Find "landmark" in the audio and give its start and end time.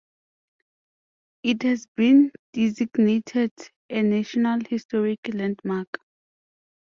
5.31-5.99